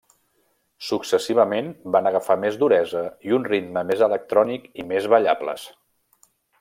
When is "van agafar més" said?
1.95-2.57